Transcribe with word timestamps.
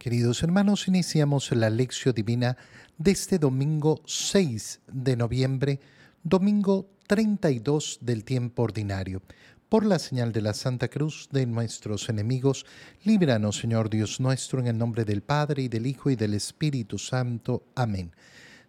Queridos 0.00 0.42
hermanos, 0.42 0.88
iniciamos 0.88 1.52
la 1.52 1.68
lección 1.68 2.14
divina 2.14 2.56
de 2.96 3.10
este 3.10 3.38
domingo 3.38 4.00
6 4.06 4.80
de 4.90 5.14
noviembre, 5.14 5.78
domingo 6.22 6.88
32 7.06 7.98
del 8.00 8.24
tiempo 8.24 8.62
ordinario. 8.62 9.20
Por 9.68 9.84
la 9.84 9.98
señal 9.98 10.32
de 10.32 10.40
la 10.40 10.54
Santa 10.54 10.88
Cruz 10.88 11.28
de 11.30 11.44
nuestros 11.44 12.08
enemigos, 12.08 12.64
líbranos, 13.04 13.58
Señor 13.58 13.90
Dios 13.90 14.20
nuestro, 14.20 14.60
en 14.60 14.68
el 14.68 14.78
nombre 14.78 15.04
del 15.04 15.20
Padre, 15.20 15.64
y 15.64 15.68
del 15.68 15.86
Hijo, 15.86 16.08
y 16.08 16.16
del 16.16 16.32
Espíritu 16.32 16.96
Santo. 16.96 17.66
Amén. 17.74 18.10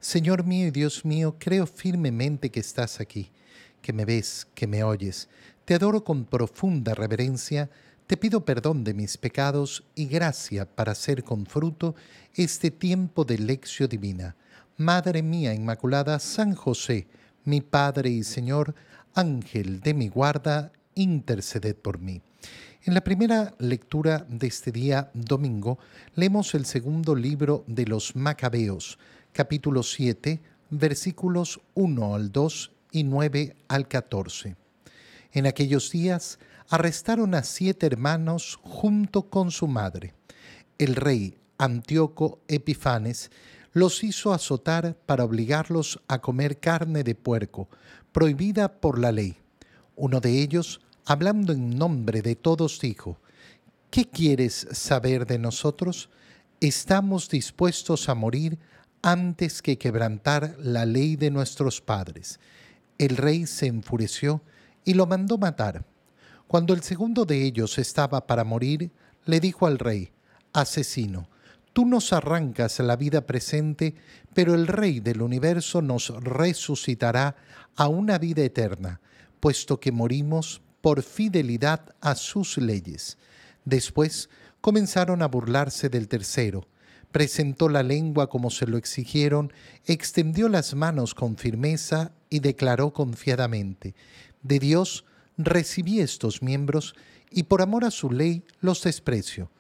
Señor 0.02 0.44
mío 0.44 0.68
y 0.68 0.72
Dios 0.72 1.06
mío, 1.06 1.38
creo 1.40 1.66
firmemente 1.66 2.52
que 2.52 2.60
estás 2.60 3.00
aquí, 3.00 3.32
que 3.82 3.94
me 3.94 4.04
ves, 4.04 4.48
que 4.54 4.68
me 4.68 4.84
oyes. 4.84 5.30
Te 5.64 5.76
adoro 5.76 6.04
con 6.04 6.26
profunda 6.26 6.94
reverencia 6.94 7.70
te 8.12 8.18
pido 8.18 8.44
perdón 8.44 8.84
de 8.84 8.94
mis 8.94 9.18
pecados 9.18 9.86
y 9.96 10.06
gracia 10.06 10.66
para 10.66 10.92
hacer 10.92 11.24
con 11.24 11.46
fruto 11.46 11.96
este 12.36 12.70
tiempo 12.70 13.24
de 13.24 13.38
lección 13.38 13.88
divina. 13.88 14.36
Madre 14.76 15.24
mía 15.24 15.54
Inmaculada, 15.54 16.20
San 16.20 16.54
José, 16.54 17.08
mi 17.46 17.62
Padre 17.62 18.10
y 18.10 18.24
Señor, 18.24 18.76
Ángel 19.16 19.80
de 19.80 19.94
mi 19.94 20.10
guarda, 20.10 20.74
interceded 20.94 21.78
por 21.78 22.00
mí. 22.00 22.22
En 22.84 22.96
la 22.96 23.02
primera 23.02 23.56
lectura 23.60 24.26
de 24.28 24.48
este 24.48 24.74
día 24.74 25.10
domingo 25.14 25.80
leemos 26.16 26.54
el 26.54 26.66
segundo 26.66 27.16
libro 27.16 27.64
de 27.66 27.86
los 27.86 28.18
Macabeos, 28.18 29.00
capítulo 29.32 29.84
7, 29.84 30.42
versículos 30.70 31.62
1 31.76 32.14
al 32.14 32.30
2 32.34 32.72
y 32.92 33.06
9 33.06 33.56
al 33.70 33.88
14. 33.88 34.58
En 35.34 35.46
aquellos 35.46 35.92
días 35.92 36.40
arrestaron 36.70 37.36
a 37.36 37.44
siete 37.44 37.86
hermanos 37.86 38.60
junto 38.62 39.30
con 39.30 39.52
su 39.52 39.68
madre. 39.68 40.14
El 40.78 40.96
rey 40.96 41.38
Antíoco 41.58 42.42
Epifanes 42.48 43.32
los 43.72 44.04
hizo 44.04 44.34
azotar 44.34 44.98
para 45.06 45.24
obligarlos 45.24 46.02
a 46.08 46.20
comer 46.20 46.60
carne 46.60 47.04
de 47.04 47.16
puerco, 47.16 47.70
prohibida 48.12 48.82
por 48.82 49.00
la 49.00 49.12
ley. 49.12 49.38
Uno 49.96 50.20
de 50.20 50.42
ellos, 50.42 50.82
hablando 51.06 51.54
en 51.54 51.78
nombre 51.78 52.22
de 52.22 52.36
todos, 52.36 52.80
dijo, 52.82 53.18
¿Qué 53.90 54.10
quieres 54.10 54.68
saber 54.72 55.26
de 55.26 55.38
nosotros? 55.38 56.10
Estamos 56.60 57.30
dispuestos 57.30 58.10
a 58.10 58.16
morir 58.16 58.58
antes 59.02 59.62
que 59.62 59.78
quebrantar 59.78 60.56
la 60.60 60.86
ley 60.86 61.16
de 61.16 61.32
nuestros 61.32 61.82
padres. 61.82 62.40
El 62.98 63.18
rey 63.18 63.46
se 63.48 63.68
enfureció 63.68 64.42
y 64.86 64.94
lo 64.94 65.06
mandó 65.06 65.38
matar. 65.38 65.86
Cuando 66.48 66.74
el 66.74 66.82
segundo 66.82 67.26
de 67.26 67.44
ellos 67.44 67.78
estaba 67.78 68.28
para 68.28 68.44
morir, 68.44 68.92
le 69.26 69.40
dijo 69.40 69.68
al 69.68 69.80
rey, 69.80 70.12
Asesino, 70.54 71.30
tú 71.74 71.86
nos 71.86 72.12
arrancas 72.12 72.80
la 72.80 72.96
vida 72.96 73.26
presente, 73.26 73.96
pero 74.34 74.54
el 74.54 74.68
Rey 74.68 75.00
del 75.00 75.22
universo 75.22 75.82
nos 75.82 76.10
resucitará 76.24 77.36
a 77.76 77.88
una 77.88 78.18
vida 78.18 78.44
eterna, 78.44 79.00
puesto 79.40 79.80
que 79.80 79.92
morimos 79.92 80.62
por 80.82 81.04
fidelidad 81.04 81.96
a 82.02 82.16
sus 82.16 82.58
leyes. 82.58 83.18
Después 83.66 84.30
comenzaron 84.60 85.22
a 85.22 85.28
burlarse 85.28 85.90
del 85.90 86.08
tercero. 86.08 86.68
Presentó 87.12 87.68
la 87.70 87.84
lengua 87.84 88.30
como 88.30 88.50
se 88.50 88.68
lo 88.68 88.78
exigieron, 88.78 89.52
extendió 89.86 90.50
las 90.50 90.74
manos 90.76 91.14
con 91.14 91.36
firmeza 91.36 92.14
y 92.30 92.40
declaró 92.40 92.94
confiadamente, 92.94 93.96
De 94.44 94.60
Dios 94.60 95.06
recibí 95.38 96.00
estos 96.00 96.42
miembros 96.42 96.96
y 97.30 97.44
por 97.44 97.62
amor 97.62 97.86
a 97.86 97.92
su 97.92 98.12
ley 98.12 98.44
los 98.60 98.84
desprecio, 98.84 99.52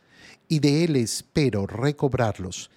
y 0.48 0.60
de 0.60 0.84
él 0.84 0.96
espero 0.96 1.68
recobrarlos. 1.68 2.70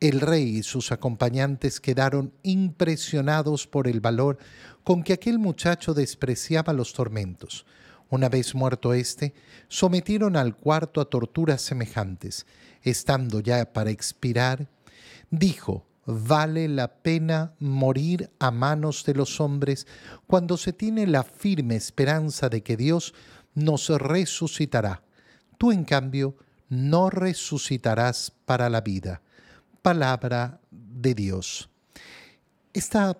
El 0.00 0.20
rey 0.20 0.56
y 0.56 0.62
sus 0.64 0.90
acompañantes 0.90 1.80
quedaron 1.80 2.32
impresionados 2.42 3.66
por 3.66 3.86
el 3.86 4.00
valor 4.00 4.38
con 4.82 5.04
que 5.04 5.12
aquel 5.12 5.38
muchacho 5.38 5.94
despreciaba 5.94 6.72
los 6.72 6.92
tormentos. 6.92 7.64
Una 8.10 8.28
vez 8.28 8.54
muerto 8.54 8.92
éste, 8.92 9.32
sometieron 9.68 10.36
al 10.36 10.56
cuarto 10.56 11.00
a 11.00 11.06
torturas 11.06 11.62
semejantes. 11.62 12.46
Estando 12.82 13.40
ya 13.40 13.72
para 13.72 13.90
expirar, 13.90 14.68
dijo, 15.30 15.86
vale 16.04 16.68
la 16.68 16.88
pena 16.88 17.54
morir 17.58 18.30
a 18.38 18.50
manos 18.50 19.04
de 19.04 19.14
los 19.14 19.40
hombres 19.40 19.86
cuando 20.26 20.56
se 20.56 20.72
tiene 20.72 21.06
la 21.06 21.22
firme 21.22 21.76
esperanza 21.76 22.48
de 22.48 22.62
que 22.62 22.76
Dios 22.76 23.14
nos 23.54 23.88
resucitará. 23.88 25.02
Tú, 25.58 25.72
en 25.72 25.84
cambio, 25.84 26.36
no 26.68 27.10
resucitarás 27.10 28.32
para 28.44 28.68
la 28.68 28.80
vida. 28.80 29.22
Palabra 29.82 30.60
de 30.70 31.14
Dios. 31.14 31.68
Esta 32.72 33.18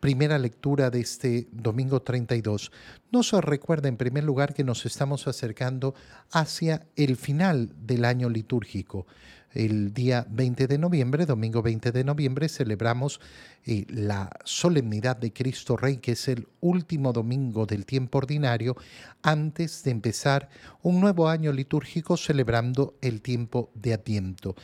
primera 0.00 0.38
lectura 0.38 0.90
de 0.90 1.00
este 1.00 1.48
domingo 1.52 2.02
32 2.02 2.72
nos 3.12 3.32
recuerda 3.32 3.88
en 3.88 3.96
primer 3.96 4.24
lugar 4.24 4.54
que 4.54 4.64
nos 4.64 4.86
estamos 4.86 5.28
acercando 5.28 5.94
hacia 6.32 6.86
el 6.96 7.16
final 7.16 7.70
del 7.86 8.04
año 8.04 8.28
litúrgico 8.28 9.06
el 9.52 9.92
día 9.92 10.26
20 10.30 10.66
de 10.66 10.78
noviembre, 10.78 11.26
domingo 11.26 11.62
20 11.62 11.92
de 11.92 12.04
noviembre, 12.04 12.48
celebramos 12.48 13.20
eh, 13.64 13.84
la 13.88 14.30
solemnidad 14.44 15.16
de 15.16 15.32
Cristo 15.32 15.76
Rey, 15.76 15.96
que 15.96 16.12
es 16.12 16.28
el 16.28 16.46
último 16.60 17.12
domingo 17.12 17.66
del 17.66 17.84
tiempo 17.84 18.18
ordinario, 18.18 18.76
antes 19.22 19.82
de 19.82 19.90
empezar 19.90 20.48
un 20.82 21.00
nuevo 21.00 21.28
año 21.28 21.52
litúrgico 21.52 22.16
celebrando 22.16 22.94
el 23.00 23.22
tiempo 23.22 23.70
de 23.74 23.94
Adviento. 23.94 24.54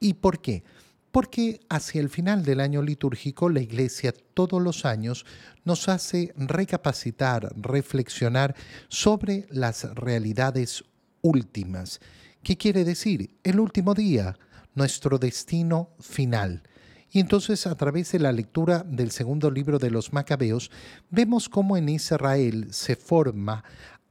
¿Y 0.00 0.14
por 0.14 0.40
qué? 0.40 0.64
Porque 1.12 1.60
hacia 1.68 2.00
el 2.00 2.08
final 2.08 2.44
del 2.44 2.58
año 2.58 2.82
litúrgico 2.82 3.48
la 3.48 3.60
Iglesia 3.60 4.12
todos 4.34 4.60
los 4.60 4.84
años 4.84 5.24
nos 5.64 5.88
hace 5.88 6.32
recapacitar, 6.36 7.52
reflexionar 7.56 8.56
sobre 8.88 9.46
las 9.50 9.84
realidades 9.94 10.84
últimas 11.20 12.00
¿Qué 12.42 12.56
quiere 12.56 12.84
decir? 12.84 13.36
El 13.44 13.60
último 13.60 13.94
día, 13.94 14.36
nuestro 14.74 15.18
destino 15.18 15.90
final. 16.00 16.64
Y 17.12 17.20
entonces 17.20 17.68
a 17.68 17.76
través 17.76 18.10
de 18.10 18.18
la 18.18 18.32
lectura 18.32 18.84
del 18.84 19.12
segundo 19.12 19.48
libro 19.48 19.78
de 19.78 19.90
los 19.90 20.12
Macabeos, 20.12 20.72
vemos 21.08 21.48
cómo 21.48 21.76
en 21.76 21.88
Israel 21.88 22.66
se 22.72 22.96
forma 22.96 23.62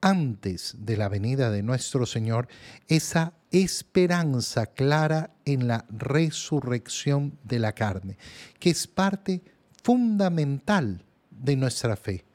antes 0.01 0.75
de 0.79 0.97
la 0.97 1.07
venida 1.07 1.51
de 1.51 1.63
nuestro 1.63 2.05
Señor 2.05 2.47
esa 2.87 3.33
esperanza 3.51 4.65
clara 4.65 5.31
en 5.45 5.67
la 5.67 5.85
resurrección 5.89 7.37
de 7.43 7.59
la 7.59 7.73
carne, 7.73 8.17
que 8.59 8.71
es 8.71 8.87
parte 8.87 9.41
fundamental 9.83 11.03
de 11.29 11.55
nuestra 11.55 11.95
fe. 11.95 12.25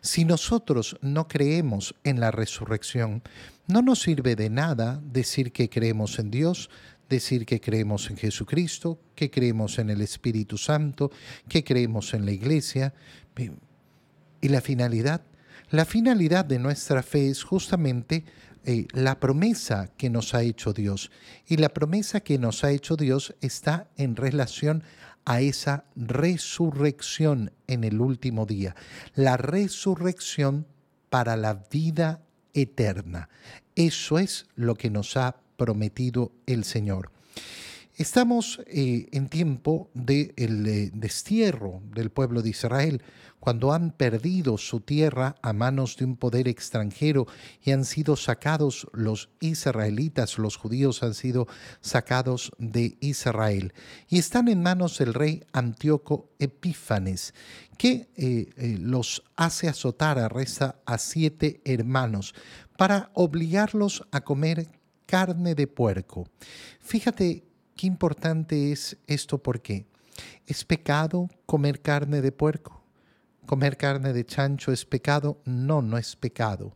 Si 0.00 0.24
nosotros 0.24 0.96
no 1.02 1.26
creemos 1.26 1.94
en 2.04 2.20
la 2.20 2.30
resurrección, 2.30 3.22
no 3.66 3.82
nos 3.82 4.02
sirve 4.02 4.36
de 4.36 4.50
nada 4.50 5.00
decir 5.04 5.52
que 5.52 5.68
creemos 5.68 6.18
en 6.18 6.30
Dios, 6.30 6.70
decir 7.08 7.46
que 7.46 7.60
creemos 7.60 8.10
en 8.10 8.16
Jesucristo, 8.16 9.00
que 9.14 9.30
creemos 9.30 9.78
en 9.78 9.90
el 9.90 10.00
Espíritu 10.00 10.58
Santo, 10.58 11.10
que 11.48 11.64
creemos 11.64 12.14
en 12.14 12.24
la 12.24 12.32
Iglesia. 12.32 12.94
¿Y 14.40 14.48
la 14.48 14.60
finalidad? 14.60 15.22
La 15.70 15.84
finalidad 15.84 16.44
de 16.44 16.60
nuestra 16.60 17.02
fe 17.02 17.28
es 17.28 17.42
justamente 17.42 18.24
eh, 18.64 18.86
la 18.92 19.18
promesa 19.18 19.88
que 19.96 20.10
nos 20.10 20.32
ha 20.34 20.42
hecho 20.42 20.72
Dios. 20.72 21.10
Y 21.46 21.56
la 21.56 21.70
promesa 21.70 22.20
que 22.20 22.38
nos 22.38 22.62
ha 22.62 22.70
hecho 22.70 22.96
Dios 22.96 23.34
está 23.40 23.88
en 23.96 24.14
relación 24.14 24.84
a 25.24 25.40
esa 25.40 25.84
resurrección 25.96 27.52
en 27.66 27.82
el 27.82 28.00
último 28.00 28.46
día, 28.46 28.76
la 29.16 29.36
resurrección 29.36 30.66
para 31.10 31.36
la 31.36 31.54
vida 31.68 32.22
eterna. 32.54 33.28
Eso 33.74 34.20
es 34.20 34.46
lo 34.54 34.76
que 34.76 34.88
nos 34.88 35.16
ha 35.16 35.36
prometido 35.56 36.30
el 36.46 36.62
Señor. 36.62 37.10
Estamos 37.96 38.60
eh, 38.66 39.08
en 39.12 39.30
tiempo 39.30 39.88
del 39.94 40.66
eh, 40.66 40.90
destierro 40.92 41.80
del 41.94 42.10
pueblo 42.10 42.42
de 42.42 42.50
Israel, 42.50 43.02
cuando 43.40 43.72
han 43.72 43.90
perdido 43.90 44.58
su 44.58 44.80
tierra 44.80 45.36
a 45.40 45.54
manos 45.54 45.96
de 45.96 46.04
un 46.04 46.16
poder 46.18 46.46
extranjero 46.46 47.26
y 47.62 47.70
han 47.70 47.86
sido 47.86 48.16
sacados 48.16 48.86
los 48.92 49.30
israelitas, 49.40 50.36
los 50.36 50.56
judíos 50.56 51.02
han 51.02 51.14
sido 51.14 51.46
sacados 51.80 52.52
de 52.58 52.98
Israel 53.00 53.72
y 54.08 54.18
están 54.18 54.48
en 54.48 54.62
manos 54.62 54.98
del 54.98 55.14
rey 55.14 55.44
Antíoco 55.52 56.28
Epífanes, 56.38 57.32
que 57.78 58.10
eh, 58.16 58.76
los 58.78 59.22
hace 59.36 59.68
azotar, 59.68 60.18
arresta 60.18 60.82
a 60.84 60.98
siete 60.98 61.62
hermanos 61.64 62.34
para 62.76 63.10
obligarlos 63.14 64.06
a 64.10 64.20
comer 64.20 64.68
carne 65.06 65.54
de 65.54 65.66
puerco. 65.66 66.28
Fíjate 66.80 67.46
Qué 67.76 67.86
importante 67.86 68.72
es 68.72 68.96
esto 69.06 69.36
porque 69.36 69.86
¿es 70.46 70.64
pecado 70.64 71.28
comer 71.44 71.82
carne 71.82 72.22
de 72.22 72.32
puerco? 72.32 72.82
¿Comer 73.44 73.76
carne 73.76 74.14
de 74.14 74.24
chancho 74.24 74.72
es 74.72 74.86
pecado? 74.86 75.42
No, 75.44 75.82
no 75.82 75.98
es 75.98 76.16
pecado. 76.16 76.74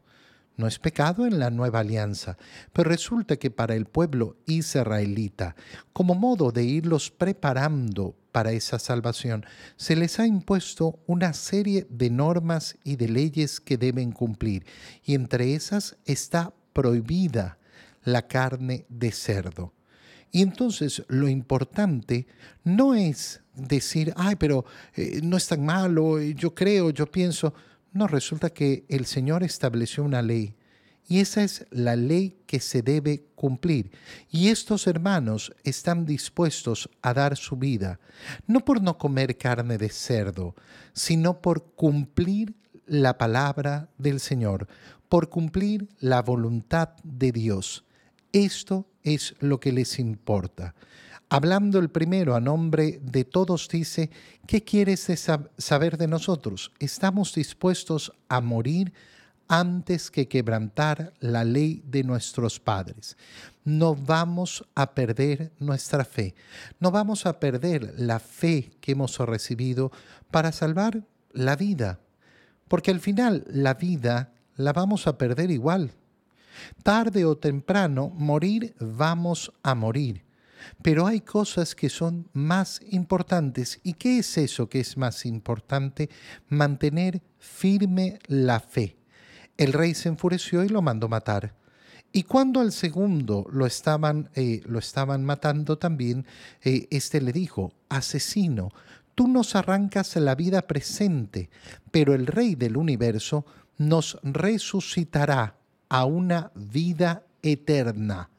no 0.58 0.66
es 0.66 0.78
pecado 0.78 1.24
en 1.24 1.38
la 1.38 1.48
nueva 1.48 1.78
alianza, 1.78 2.36
pero 2.74 2.90
resulta 2.90 3.38
que 3.38 3.50
para 3.50 3.74
el 3.74 3.86
pueblo 3.86 4.36
israelita, 4.44 5.56
como 5.94 6.14
modo 6.14 6.52
de 6.52 6.64
irlos 6.64 7.10
preparando 7.10 8.14
para 8.30 8.52
esa 8.52 8.78
salvación, 8.78 9.46
se 9.76 9.96
les 9.96 10.20
ha 10.20 10.26
impuesto 10.26 10.98
una 11.06 11.32
serie 11.32 11.86
de 11.88 12.10
normas 12.10 12.76
y 12.84 12.96
de 12.96 13.08
leyes 13.08 13.58
que 13.58 13.78
deben 13.78 14.12
cumplir, 14.12 14.66
y 15.02 15.14
entre 15.14 15.54
esas 15.54 15.96
está 16.04 16.52
prohibida 16.74 17.56
la 18.04 18.28
carne 18.28 18.84
de 18.90 19.12
cerdo. 19.12 19.72
Y 20.32 20.42
entonces 20.42 21.02
lo 21.08 21.28
importante 21.28 22.26
no 22.64 22.94
es 22.94 23.40
decir, 23.54 24.12
ay, 24.16 24.36
pero 24.36 24.64
eh, 24.94 25.20
no 25.22 25.36
es 25.36 25.46
tan 25.48 25.64
malo, 25.64 26.20
yo 26.20 26.54
creo, 26.54 26.90
yo 26.90 27.06
pienso. 27.10 27.52
No, 27.92 28.06
resulta 28.06 28.50
que 28.50 28.84
el 28.88 29.06
Señor 29.06 29.42
estableció 29.42 30.04
una 30.04 30.22
ley 30.22 30.54
y 31.10 31.18
esa 31.18 31.42
es 31.42 31.66
la 31.70 31.96
ley 31.96 32.38
que 32.46 32.60
se 32.60 32.82
debe 32.82 33.24
cumplir. 33.34 33.90
Y 34.30 34.46
estos 34.46 34.86
hermanos 34.86 35.52
están 35.64 36.06
dispuestos 36.06 36.88
a 37.02 37.12
dar 37.12 37.36
su 37.36 37.56
vida, 37.56 37.98
no 38.46 38.60
por 38.60 38.80
no 38.80 38.96
comer 38.96 39.36
carne 39.36 39.76
de 39.76 39.88
cerdo, 39.88 40.54
sino 40.92 41.42
por 41.42 41.64
cumplir 41.74 42.54
la 42.86 43.18
palabra 43.18 43.90
del 43.98 44.20
Señor, 44.20 44.68
por 45.08 45.30
cumplir 45.30 45.88
la 45.98 46.22
voluntad 46.22 46.90
de 47.02 47.32
Dios. 47.32 47.84
Esto 48.32 48.86
es 49.02 49.34
lo 49.40 49.60
que 49.60 49.72
les 49.72 49.98
importa. 49.98 50.74
Hablando 51.28 51.78
el 51.78 51.90
primero 51.90 52.34
a 52.34 52.40
nombre 52.40 52.98
de 53.02 53.24
todos, 53.24 53.68
dice, 53.68 54.10
¿qué 54.46 54.64
quieres 54.64 55.06
saber 55.58 55.96
de 55.96 56.08
nosotros? 56.08 56.72
Estamos 56.80 57.34
dispuestos 57.34 58.12
a 58.28 58.40
morir 58.40 58.92
antes 59.46 60.10
que 60.10 60.28
quebrantar 60.28 61.12
la 61.18 61.44
ley 61.44 61.82
de 61.84 62.04
nuestros 62.04 62.60
padres. 62.60 63.16
No 63.64 63.94
vamos 63.94 64.64
a 64.74 64.94
perder 64.94 65.52
nuestra 65.58 66.04
fe, 66.04 66.34
no 66.78 66.90
vamos 66.90 67.26
a 67.26 67.38
perder 67.38 67.94
la 67.96 68.20
fe 68.20 68.70
que 68.80 68.92
hemos 68.92 69.18
recibido 69.18 69.90
para 70.30 70.52
salvar 70.52 71.04
la 71.32 71.56
vida, 71.56 72.00
porque 72.68 72.90
al 72.90 73.00
final 73.00 73.44
la 73.48 73.74
vida 73.74 74.32
la 74.56 74.72
vamos 74.72 75.06
a 75.06 75.18
perder 75.18 75.50
igual. 75.50 75.92
Tarde 76.82 77.24
o 77.24 77.36
temprano, 77.36 78.10
morir 78.14 78.74
vamos 78.80 79.52
a 79.62 79.74
morir. 79.74 80.24
Pero 80.82 81.06
hay 81.06 81.20
cosas 81.20 81.74
que 81.74 81.88
son 81.88 82.28
más 82.32 82.80
importantes. 82.90 83.80
¿Y 83.82 83.94
qué 83.94 84.18
es 84.18 84.38
eso 84.38 84.68
que 84.68 84.80
es 84.80 84.96
más 84.96 85.26
importante? 85.26 86.10
Mantener 86.48 87.22
firme 87.38 88.18
la 88.26 88.60
fe. 88.60 88.96
El 89.56 89.72
rey 89.72 89.94
se 89.94 90.08
enfureció 90.08 90.64
y 90.64 90.68
lo 90.68 90.82
mandó 90.82 91.08
matar. 91.08 91.54
Y 92.12 92.24
cuando 92.24 92.60
al 92.60 92.72
segundo 92.72 93.46
lo 93.52 93.66
estaban, 93.66 94.30
eh, 94.34 94.62
lo 94.66 94.78
estaban 94.78 95.24
matando 95.24 95.78
también, 95.78 96.26
eh, 96.62 96.88
este 96.90 97.20
le 97.20 97.32
dijo, 97.32 97.72
asesino, 97.88 98.70
tú 99.14 99.28
nos 99.28 99.54
arrancas 99.54 100.16
la 100.16 100.34
vida 100.34 100.62
presente, 100.62 101.50
pero 101.92 102.14
el 102.14 102.26
rey 102.26 102.56
del 102.56 102.76
universo 102.76 103.46
nos 103.78 104.18
resucitará 104.22 105.59
a 105.90 106.06
una 106.06 106.50
vida 106.54 107.24
eterna. 107.42 108.30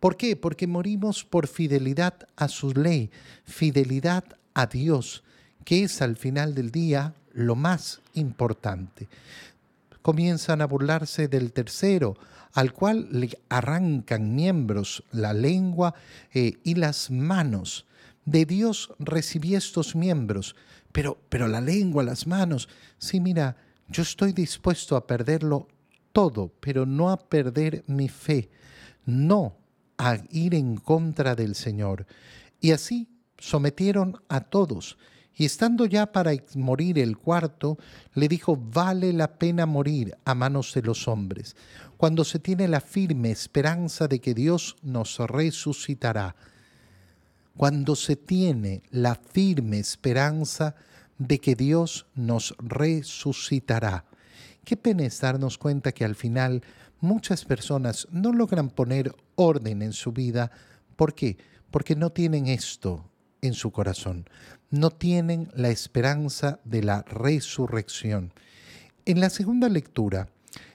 ¿Por 0.00 0.16
qué? 0.16 0.36
Porque 0.36 0.66
morimos 0.66 1.24
por 1.24 1.46
fidelidad 1.46 2.26
a 2.36 2.48
su 2.48 2.72
ley, 2.72 3.10
fidelidad 3.44 4.24
a 4.52 4.66
Dios, 4.66 5.22
que 5.64 5.84
es 5.84 6.02
al 6.02 6.16
final 6.16 6.54
del 6.54 6.70
día 6.70 7.14
lo 7.32 7.54
más 7.54 8.00
importante. 8.14 9.08
Comienzan 10.02 10.60
a 10.62 10.66
burlarse 10.66 11.28
del 11.28 11.52
tercero, 11.52 12.16
al 12.54 12.72
cual 12.72 13.08
le 13.12 13.38
arrancan 13.48 14.34
miembros, 14.34 15.04
la 15.12 15.32
lengua 15.32 15.94
eh, 16.34 16.58
y 16.64 16.74
las 16.74 17.10
manos. 17.10 17.86
De 18.24 18.46
Dios 18.46 18.92
recibí 18.98 19.54
estos 19.54 19.94
miembros, 19.94 20.56
pero, 20.92 21.18
pero 21.28 21.46
la 21.46 21.60
lengua, 21.60 22.02
las 22.02 22.26
manos, 22.26 22.68
sí, 22.98 23.20
mira, 23.20 23.56
yo 23.88 24.02
estoy 24.02 24.32
dispuesto 24.32 24.96
a 24.96 25.06
perderlo 25.06 25.68
todo, 26.12 26.52
pero 26.60 26.86
no 26.86 27.10
a 27.10 27.28
perder 27.28 27.84
mi 27.86 28.08
fe. 28.08 28.50
No 29.04 29.56
a 29.98 30.16
ir 30.30 30.54
en 30.54 30.76
contra 30.76 31.34
del 31.34 31.54
Señor. 31.54 32.06
Y 32.60 32.72
así 32.72 33.08
sometieron 33.38 34.20
a 34.28 34.40
todos. 34.40 34.96
Y 35.34 35.44
estando 35.44 35.86
ya 35.86 36.12
para 36.12 36.32
morir 36.54 36.98
el 36.98 37.16
cuarto, 37.16 37.78
le 38.14 38.28
dijo, 38.28 38.56
vale 38.56 39.12
la 39.12 39.38
pena 39.38 39.64
morir 39.64 40.16
a 40.24 40.34
manos 40.34 40.74
de 40.74 40.82
los 40.82 41.08
hombres, 41.08 41.56
cuando 41.96 42.24
se 42.24 42.38
tiene 42.38 42.68
la 42.68 42.80
firme 42.80 43.30
esperanza 43.30 44.06
de 44.08 44.20
que 44.20 44.34
Dios 44.34 44.76
nos 44.82 45.18
resucitará. 45.18 46.36
Cuando 47.56 47.96
se 47.96 48.16
tiene 48.16 48.82
la 48.90 49.14
firme 49.14 49.78
esperanza 49.78 50.74
de 51.18 51.38
que 51.38 51.54
Dios 51.54 52.06
nos 52.14 52.54
resucitará. 52.58 54.04
Qué 54.64 54.76
pena 54.76 55.04
es 55.04 55.20
darnos 55.20 55.58
cuenta 55.58 55.92
que 55.92 56.04
al 56.04 56.14
final 56.14 56.62
muchas 57.00 57.44
personas 57.44 58.06
no 58.10 58.32
logran 58.32 58.70
poner 58.70 59.14
orden 59.34 59.82
en 59.82 59.92
su 59.92 60.12
vida. 60.12 60.50
¿Por 60.96 61.14
qué? 61.14 61.38
Porque 61.70 61.96
no 61.96 62.10
tienen 62.10 62.46
esto 62.46 63.10
en 63.40 63.54
su 63.54 63.70
corazón, 63.70 64.28
no 64.70 64.90
tienen 64.90 65.48
la 65.54 65.70
esperanza 65.70 66.60
de 66.64 66.82
la 66.82 67.02
resurrección. 67.02 68.32
En 69.06 69.20
la 69.20 69.30
segunda 69.30 69.68
lectura 69.68 70.28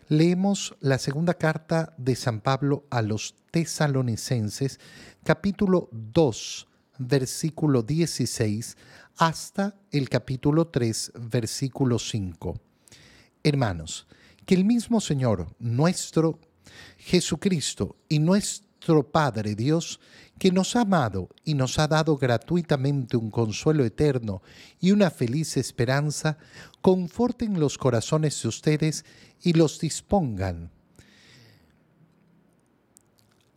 leemos 0.07 0.75
la 0.79 0.97
segunda 0.97 1.35
carta 1.35 1.93
de 1.97 2.15
San 2.15 2.41
Pablo 2.41 2.85
a 2.89 3.01
los 3.01 3.35
tesalonicenses, 3.51 4.79
capítulo 5.23 5.89
2, 5.91 6.67
versículo 6.97 7.83
16, 7.83 8.77
hasta 9.17 9.75
el 9.91 10.09
capítulo 10.09 10.67
3, 10.67 11.13
versículo 11.15 11.99
5. 11.99 12.55
Hermanos, 13.45 14.07
que 14.47 14.55
el 14.55 14.65
mismo 14.65 14.99
Señor, 14.99 15.55
nuestro 15.59 16.39
Jesucristo 16.97 17.95
y 18.09 18.17
nuestro 18.17 19.11
Padre 19.11 19.53
Dios, 19.53 19.99
que 20.39 20.51
nos 20.51 20.75
ha 20.75 20.81
amado 20.81 21.29
y 21.43 21.53
nos 21.53 21.77
ha 21.77 21.87
dado 21.87 22.17
gratuitamente 22.17 23.17
un 23.17 23.29
consuelo 23.29 23.85
eterno 23.85 24.41
y 24.79 24.93
una 24.93 25.11
feliz 25.11 25.57
esperanza, 25.57 26.39
conforten 26.81 27.59
los 27.59 27.77
corazones 27.77 28.41
de 28.41 28.47
ustedes 28.47 29.05
y 29.43 29.53
los 29.53 29.79
dispongan 29.79 30.71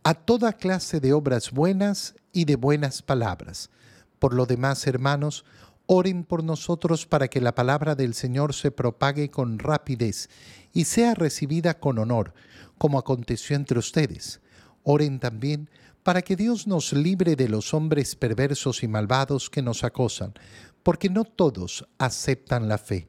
a 0.03 0.13
toda 0.13 0.53
clase 0.53 1.01
de 1.01 1.15
obras 1.15 1.51
buenas 1.51 2.15
y 2.33 2.45
de 2.45 2.57
buenas 2.57 3.01
palabras. 3.01 3.71
Por 4.19 4.35
lo 4.35 4.45
demás, 4.45 4.87
hermanos, 4.87 5.47
Oren 5.91 6.25
por 6.25 6.45
nosotros 6.45 7.07
para 7.07 7.29
que 7.29 7.41
la 7.41 7.55
palabra 7.55 7.95
del 7.95 8.13
Señor 8.13 8.53
se 8.53 8.71
propague 8.71 9.31
con 9.31 9.59
rapidez 9.59 10.29
y 10.75 10.85
sea 10.85 11.15
recibida 11.15 11.81
con 11.81 11.99
honor, 11.99 12.35
como 12.77 12.99
aconteció 12.99 13.57
entre 13.57 13.79
ustedes. 13.79 14.43
Oren 14.83 15.19
también 15.19 15.71
para 16.03 16.21
que 16.21 16.37
Dios 16.37 16.67
nos 16.67 16.93
libre 16.93 17.37
de 17.37 17.49
los 17.49 17.73
hombres 17.73 18.17
perversos 18.17 18.83
y 18.83 18.89
malvados 18.89 19.49
que 19.49 19.63
nos 19.63 19.83
acosan, 19.83 20.35
porque 20.83 21.09
no 21.09 21.25
todos 21.25 21.89
aceptan 21.97 22.69
la 22.69 22.77
fe. 22.77 23.09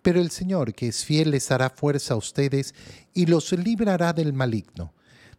Pero 0.00 0.20
el 0.20 0.30
Señor, 0.30 0.74
que 0.74 0.86
es 0.86 1.04
fiel, 1.04 1.32
les 1.32 1.48
dará 1.48 1.70
fuerza 1.70 2.14
a 2.14 2.18
ustedes 2.18 2.72
y 3.12 3.26
los 3.26 3.50
librará 3.50 4.12
del 4.12 4.32
maligno. 4.32 4.94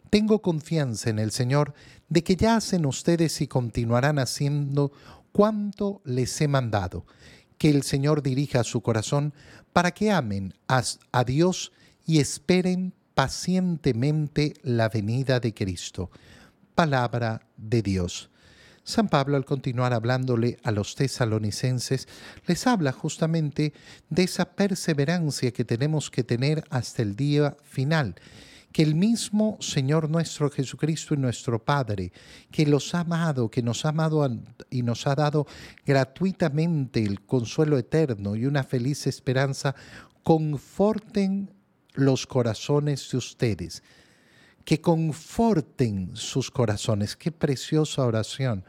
Tengo 0.09 0.41
confianza 0.41 1.09
en 1.09 1.19
el 1.19 1.31
Señor 1.31 1.73
de 2.09 2.25
que 2.25 2.35
ya 2.35 2.57
hacen 2.57 2.85
ustedes 2.85 3.39
y 3.39 3.47
continuarán 3.47 4.19
haciendo 4.19 4.91
cuánto 5.33 6.01
les 6.05 6.39
he 6.39 6.47
mandado, 6.47 7.05
que 7.57 7.69
el 7.69 7.83
Señor 7.83 8.23
dirija 8.23 8.63
su 8.63 8.81
corazón 8.81 9.33
para 9.73 9.91
que 9.91 10.11
amen 10.11 10.53
a, 10.67 11.23
Dios 11.25 11.73
y 12.05 12.19
esperen 12.19 12.93
pacientemente 13.13 14.53
la 14.63 14.87
venida 14.87 15.39
de 15.39 15.53
Cristo. 15.53 16.09
Palabra 16.75 17.47
de 17.57 17.81
Dios. 17.81 18.29
San 18.85 19.07
Pablo, 19.07 19.37
al 19.37 19.45
continuar 19.45 19.93
hablándole 19.93 20.57
a 20.63 20.71
los 20.71 20.95
tesalonicenses, 20.95 22.07
les 22.45 22.67
habla 22.67 22.91
justamente 22.91 23.73
de 24.09 24.23
esa 24.23 24.45
perseverancia 24.55 25.51
que 25.51 25.63
tenemos 25.63 26.11
que 26.11 26.23
tener 26.23 26.63
hasta 26.69 27.01
el 27.01 27.15
día 27.15 27.55
final 27.63 28.15
que 28.73 28.81
el 28.81 28.95
mismo 28.95 29.57
Señor 29.61 30.09
nuestro 30.09 30.49
Jesucristo 30.49 31.13
y 31.13 31.17
nuestro 31.17 31.63
Padre, 31.63 32.11
que 32.51 32.65
los 32.65 32.93
ha 32.95 33.01
amado, 33.01 33.49
que 33.49 33.61
nos 33.61 33.85
ha 33.85 33.89
amado 33.89 34.27
y 34.71 34.81
nos 34.81 35.05
ha 35.05 35.13
dado 35.13 35.45
gratuitamente 35.85 37.03
el 37.03 37.21
consuelo 37.21 37.77
eterno 37.77 38.35
y 38.35 38.47
una 38.47 38.63
feliz 38.63 39.05
esperanza, 39.05 39.75
conforten 40.23 41.51
los 41.93 42.25
corazones 42.25 43.11
de 43.11 43.17
ustedes, 43.17 43.83
que 44.65 44.81
conforten 44.81 46.09
sus 46.15 46.49
corazones. 46.49 47.15
Qué 47.15 47.31
preciosa 47.31 48.03
oración, 48.03 48.65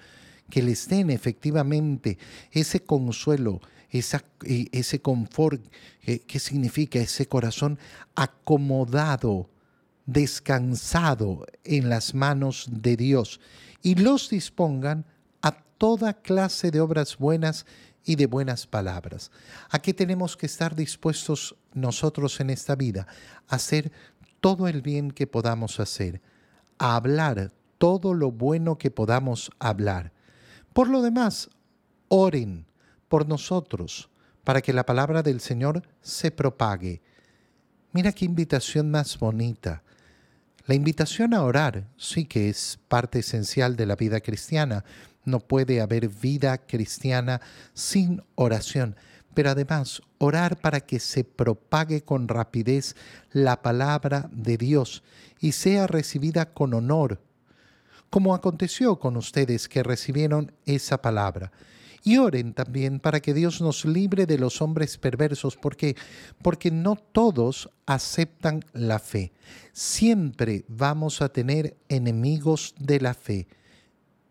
que 0.50 0.62
les 0.62 0.86
den 0.86 1.08
efectivamente 1.08 2.18
ese 2.52 2.80
consuelo, 2.80 3.62
ese 3.88 5.00
confort, 5.00 5.62
¿qué 6.02 6.38
significa 6.38 6.98
ese 6.98 7.26
corazón 7.26 7.78
acomodado, 8.14 9.48
descansado 10.06 11.46
en 11.64 11.88
las 11.88 12.14
manos 12.14 12.66
de 12.70 12.96
Dios 12.96 13.40
y 13.82 13.94
los 13.94 14.30
dispongan 14.30 15.06
a 15.42 15.52
toda 15.78 16.14
clase 16.14 16.70
de 16.70 16.80
obras 16.80 17.18
buenas 17.18 17.66
y 18.04 18.16
de 18.16 18.26
buenas 18.26 18.66
palabras. 18.66 19.30
¿A 19.70 19.78
qué 19.78 19.94
tenemos 19.94 20.36
que 20.36 20.46
estar 20.46 20.74
dispuestos 20.74 21.56
nosotros 21.72 22.40
en 22.40 22.50
esta 22.50 22.76
vida? 22.76 23.06
A 23.48 23.56
hacer 23.56 23.92
todo 24.40 24.68
el 24.68 24.82
bien 24.82 25.10
que 25.10 25.26
podamos 25.26 25.80
hacer, 25.80 26.20
a 26.78 26.96
hablar 26.96 27.50
todo 27.78 28.14
lo 28.14 28.30
bueno 28.30 28.78
que 28.78 28.90
podamos 28.90 29.50
hablar. 29.58 30.12
Por 30.72 30.88
lo 30.88 31.02
demás, 31.02 31.50
oren 32.08 32.66
por 33.08 33.28
nosotros 33.28 34.10
para 34.42 34.60
que 34.60 34.72
la 34.72 34.84
palabra 34.84 35.22
del 35.22 35.40
Señor 35.40 35.82
se 36.00 36.30
propague. 36.30 37.02
Mira 37.92 38.12
qué 38.12 38.24
invitación 38.24 38.90
más 38.90 39.18
bonita. 39.18 39.82
La 40.66 40.74
invitación 40.74 41.34
a 41.34 41.42
orar 41.42 41.88
sí 41.98 42.24
que 42.24 42.48
es 42.48 42.78
parte 42.88 43.18
esencial 43.18 43.76
de 43.76 43.84
la 43.84 43.96
vida 43.96 44.20
cristiana, 44.20 44.82
no 45.26 45.40
puede 45.40 45.82
haber 45.82 46.08
vida 46.08 46.56
cristiana 46.56 47.42
sin 47.74 48.22
oración, 48.34 48.96
pero 49.34 49.50
además 49.50 50.00
orar 50.16 50.56
para 50.56 50.80
que 50.80 51.00
se 51.00 51.22
propague 51.22 52.02
con 52.02 52.28
rapidez 52.28 52.96
la 53.30 53.60
palabra 53.60 54.30
de 54.32 54.56
Dios 54.56 55.02
y 55.38 55.52
sea 55.52 55.86
recibida 55.86 56.54
con 56.54 56.72
honor, 56.72 57.20
como 58.08 58.34
aconteció 58.34 58.98
con 58.98 59.18
ustedes 59.18 59.68
que 59.68 59.82
recibieron 59.82 60.52
esa 60.64 61.02
palabra. 61.02 61.52
Y 62.06 62.18
oren 62.18 62.52
también 62.52 63.00
para 63.00 63.20
que 63.20 63.32
Dios 63.32 63.62
nos 63.62 63.86
libre 63.86 64.26
de 64.26 64.38
los 64.38 64.60
hombres 64.60 64.98
perversos, 64.98 65.56
porque 65.56 65.96
porque 66.42 66.70
no 66.70 66.96
todos 66.96 67.70
aceptan 67.86 68.62
la 68.74 68.98
fe. 68.98 69.32
Siempre 69.72 70.66
vamos 70.68 71.22
a 71.22 71.30
tener 71.30 71.78
enemigos 71.88 72.74
de 72.78 73.00
la 73.00 73.14
fe. 73.14 73.48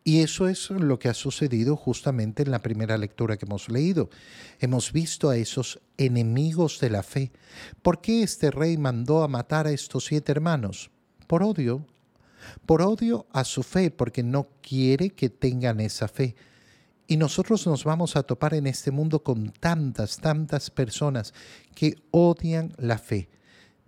Y 0.03 0.19
eso 0.19 0.47
es 0.47 0.69
lo 0.69 0.99
que 0.99 1.09
ha 1.09 1.15
sucedido 1.15 1.75
justamente 1.75 2.43
en 2.43 2.51
la 2.51 2.61
primera 2.61 2.95
lectura 2.95 3.37
que 3.37 3.45
hemos 3.45 3.69
leído. 3.69 4.11
Hemos 4.59 4.91
visto 4.91 5.29
a 5.29 5.37
esos 5.37 5.79
enemigos 5.97 6.79
de 6.79 6.91
la 6.91 7.01
fe. 7.01 7.31
¿Por 7.81 8.01
qué 8.01 8.21
este 8.21 8.51
rey 8.51 8.77
mandó 8.77 9.23
a 9.23 9.27
matar 9.27 9.65
a 9.65 9.71
estos 9.71 10.05
siete 10.05 10.31
hermanos? 10.31 10.91
Por 11.25 11.41
odio. 11.41 11.87
Por 12.67 12.83
odio 12.83 13.25
a 13.31 13.45
su 13.45 13.63
fe, 13.63 13.89
porque 13.89 14.21
no 14.21 14.47
quiere 14.61 15.09
que 15.09 15.29
tengan 15.29 15.79
esa 15.79 16.07
fe. 16.07 16.35
Y 17.07 17.17
nosotros 17.17 17.67
nos 17.67 17.83
vamos 17.83 18.15
a 18.15 18.23
topar 18.23 18.53
en 18.53 18.67
este 18.67 18.91
mundo 18.91 19.23
con 19.23 19.51
tantas, 19.51 20.17
tantas 20.17 20.69
personas 20.69 21.33
que 21.75 21.97
odian 22.11 22.73
la 22.77 22.97
fe. 22.97 23.29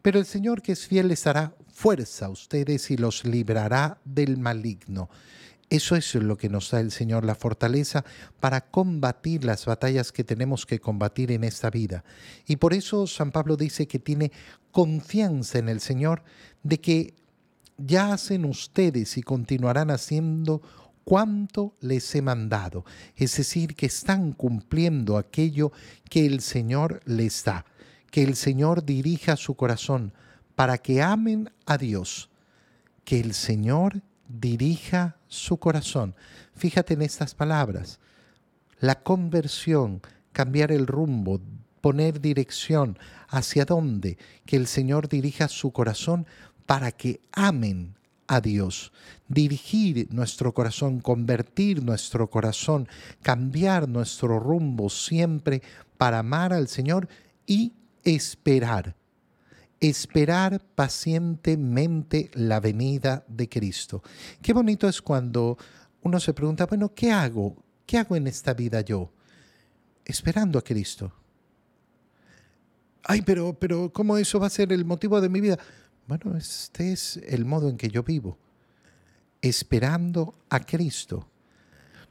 Pero 0.01 0.19
el 0.19 0.25
Señor 0.25 0.61
que 0.61 0.73
es 0.73 0.85
fiel 0.85 1.07
les 1.07 1.23
dará 1.23 1.55
fuerza 1.67 2.27
a 2.27 2.29
ustedes 2.29 2.91
y 2.91 2.97
los 2.97 3.25
librará 3.25 3.99
del 4.05 4.37
maligno. 4.37 5.09
Eso 5.69 5.95
es 5.95 6.13
lo 6.15 6.37
que 6.37 6.47
nos 6.47 6.69
da 6.69 6.79
el 6.79 6.91
Señor, 6.91 7.25
la 7.25 7.33
fortaleza 7.33 8.05
para 8.39 8.61
combatir 8.61 9.43
las 9.43 9.65
batallas 9.65 10.11
que 10.11 10.23
tenemos 10.23 10.65
que 10.65 10.79
combatir 10.79 11.31
en 11.31 11.43
esta 11.43 11.71
vida. 11.71 12.03
Y 12.45 12.57
por 12.57 12.73
eso 12.73 13.07
San 13.07 13.31
Pablo 13.31 13.57
dice 13.57 13.87
que 13.87 13.97
tiene 13.97 14.31
confianza 14.71 15.57
en 15.57 15.69
el 15.69 15.79
Señor 15.79 16.23
de 16.61 16.79
que 16.79 17.15
ya 17.77 18.13
hacen 18.13 18.45
ustedes 18.45 19.17
y 19.17 19.23
continuarán 19.23 19.89
haciendo 19.89 20.61
cuanto 21.05 21.75
les 21.79 22.13
he 22.15 22.21
mandado. 22.21 22.83
Es 23.15 23.37
decir, 23.37 23.75
que 23.75 23.85
están 23.85 24.33
cumpliendo 24.33 25.17
aquello 25.17 25.71
que 26.09 26.25
el 26.25 26.41
Señor 26.41 26.99
les 27.05 27.43
da, 27.45 27.65
que 28.11 28.23
el 28.23 28.35
Señor 28.35 28.83
dirija 28.83 29.37
su 29.37 29.55
corazón 29.55 30.11
para 30.55 30.77
que 30.79 31.01
amen 31.01 31.49
a 31.65 31.77
Dios, 31.77 32.29
que 33.05 33.19
el 33.19 33.33
Señor 33.33 34.01
dirija 34.27 35.17
su 35.27 35.57
corazón. 35.57 36.15
Fíjate 36.55 36.95
en 36.95 37.03
estas 37.03 37.35
palabras. 37.35 37.99
La 38.79 38.95
conversión, 39.03 40.01
cambiar 40.31 40.71
el 40.71 40.87
rumbo, 40.87 41.39
poner 41.81 42.19
dirección 42.19 42.97
hacia 43.27 43.63
dónde, 43.63 44.17
que 44.45 44.55
el 44.55 44.65
Señor 44.65 45.07
dirija 45.07 45.47
su 45.47 45.71
corazón 45.71 46.25
para 46.65 46.91
que 46.91 47.21
amen 47.31 47.95
a 48.27 48.41
Dios, 48.41 48.91
dirigir 49.27 50.07
nuestro 50.11 50.53
corazón, 50.53 50.99
convertir 50.99 51.83
nuestro 51.83 52.29
corazón, 52.29 52.87
cambiar 53.21 53.87
nuestro 53.87 54.39
rumbo 54.39 54.89
siempre 54.89 55.61
para 55.97 56.19
amar 56.19 56.53
al 56.53 56.67
Señor 56.67 57.07
y 57.45 57.73
esperar 58.03 58.95
esperar 59.79 60.61
pacientemente 60.75 62.31
la 62.33 62.59
venida 62.59 63.23
de 63.27 63.49
Cristo. 63.49 64.01
Qué 64.41 64.53
bonito 64.53 64.87
es 64.87 65.01
cuando 65.01 65.57
uno 66.01 66.19
se 66.19 66.33
pregunta, 66.33 66.65
bueno, 66.65 66.93
¿qué 66.93 67.11
hago? 67.11 67.55
¿Qué 67.85 67.97
hago 67.97 68.15
en 68.15 68.27
esta 68.27 68.53
vida 68.53 68.81
yo? 68.81 69.11
Esperando 70.03 70.59
a 70.59 70.63
Cristo. 70.63 71.11
Ay, 73.03 73.21
pero, 73.21 73.53
pero, 73.53 73.91
¿cómo 73.93 74.17
eso 74.17 74.39
va 74.39 74.47
a 74.47 74.51
ser 74.51 74.73
el 74.73 74.85
motivo 74.85 75.21
de 75.21 75.29
mi 75.29 75.39
vida? 75.39 75.59
Bueno, 76.07 76.37
este 76.37 76.91
es 76.91 77.17
el 77.17 77.45
modo 77.45 77.67
en 77.67 77.77
que 77.77 77.89
yo 77.89 78.03
vivo. 78.03 78.37
Esperando 79.41 80.35
a 80.49 80.59
Cristo. 80.59 81.27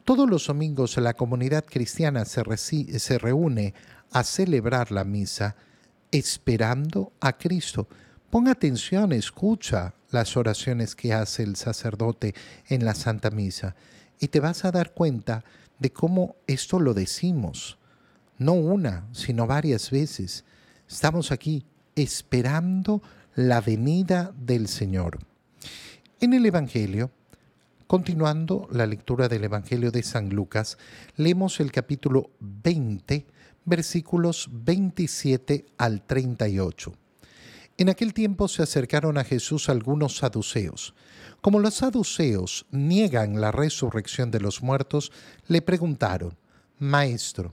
Todos 0.04 0.28
los 0.28 0.46
domingos 0.46 0.96
la 0.96 1.14
comunidad 1.14 1.64
cristiana 1.64 2.24
se, 2.24 2.42
se 2.98 3.18
reúne 3.18 3.72
a 4.10 4.24
celebrar 4.24 4.90
la 4.90 5.04
misa 5.04 5.56
esperando 6.10 7.12
a 7.20 7.36
Cristo. 7.38 7.88
Ponga 8.30 8.52
atención, 8.52 9.12
escucha 9.12 9.94
las 10.10 10.36
oraciones 10.36 10.94
que 10.94 11.12
hace 11.12 11.44
el 11.44 11.56
sacerdote 11.56 12.34
en 12.68 12.84
la 12.84 12.94
Santa 12.94 13.30
Misa 13.30 13.74
y 14.18 14.28
te 14.28 14.40
vas 14.40 14.64
a 14.64 14.72
dar 14.72 14.92
cuenta 14.92 15.44
de 15.78 15.90
cómo 15.90 16.36
esto 16.46 16.80
lo 16.80 16.94
decimos, 16.94 17.78
no 18.38 18.52
una, 18.54 19.08
sino 19.12 19.46
varias 19.46 19.90
veces. 19.90 20.44
Estamos 20.88 21.32
aquí 21.32 21.64
esperando 21.96 23.02
la 23.34 23.60
venida 23.60 24.32
del 24.36 24.68
Señor. 24.68 25.18
En 26.20 26.34
el 26.34 26.46
Evangelio, 26.46 27.10
continuando 27.86 28.68
la 28.70 28.86
lectura 28.86 29.28
del 29.28 29.44
Evangelio 29.44 29.90
de 29.90 30.02
San 30.04 30.30
Lucas, 30.30 30.78
leemos 31.16 31.58
el 31.58 31.72
capítulo 31.72 32.30
20, 32.38 33.26
versículos 33.64 34.48
27 34.52 35.66
al 35.78 36.02
38. 36.02 36.92
En 37.76 37.88
aquel 37.88 38.14
tiempo 38.14 38.46
se 38.46 38.62
acercaron 38.62 39.18
a 39.18 39.24
Jesús 39.24 39.68
algunos 39.68 40.18
saduceos. 40.18 40.94
Como 41.40 41.58
los 41.58 41.74
saduceos 41.74 42.66
niegan 42.70 43.40
la 43.40 43.50
resurrección 43.50 44.30
de 44.30 44.40
los 44.40 44.62
muertos, 44.62 45.10
le 45.48 45.60
preguntaron, 45.60 46.36
Maestro, 46.78 47.52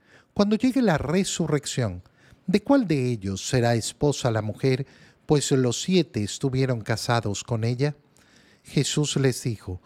cuando 0.33 0.55
llegue 0.55 0.81
la 0.81 0.97
resurrección, 0.97 2.03
¿de 2.47 2.61
cuál 2.61 2.87
de 2.87 3.09
ellos 3.09 3.47
será 3.47 3.75
esposa 3.75 4.31
la 4.31 4.41
mujer, 4.41 4.85
pues 5.25 5.51
los 5.51 5.81
siete 5.81 6.23
estuvieron 6.23 6.81
casados 6.81 7.43
con 7.43 7.63
ella? 7.63 7.95
Jesús 8.63 9.15
les 9.17 9.43
dijo, 9.43 9.81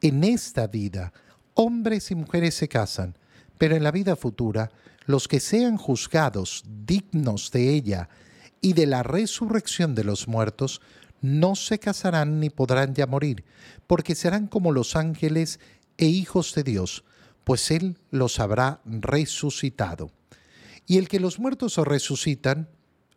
en 0.00 0.24
esta 0.24 0.66
vida 0.66 1.12
hombres 1.54 2.10
y 2.10 2.14
mujeres 2.14 2.54
se 2.54 2.68
casan, 2.68 3.16
pero 3.58 3.76
en 3.76 3.82
la 3.82 3.90
vida 3.90 4.16
futura, 4.16 4.70
los 5.04 5.28
que 5.28 5.40
sean 5.40 5.76
juzgados 5.76 6.64
dignos 6.66 7.50
de 7.50 7.74
ella 7.74 8.08
y 8.60 8.72
de 8.72 8.86
la 8.86 9.02
resurrección 9.02 9.94
de 9.94 10.04
los 10.04 10.28
muertos, 10.28 10.80
no 11.20 11.54
se 11.54 11.78
casarán 11.78 12.40
ni 12.40 12.48
podrán 12.48 12.94
ya 12.94 13.06
morir, 13.06 13.44
porque 13.86 14.14
serán 14.14 14.46
como 14.46 14.72
los 14.72 14.96
ángeles 14.96 15.60
e 15.98 16.06
hijos 16.06 16.54
de 16.54 16.62
Dios, 16.62 17.04
pues 17.50 17.72
Él 17.72 17.98
los 18.12 18.38
habrá 18.38 18.80
resucitado. 18.84 20.12
Y 20.86 20.98
el 20.98 21.08
que 21.08 21.18
los 21.18 21.40
muertos 21.40 21.78
resucitan, 21.78 22.68